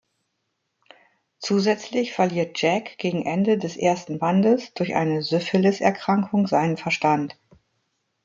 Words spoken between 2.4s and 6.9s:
Jack gegen Ende des ersten Bandes durch eine Syphiliserkrankung seinen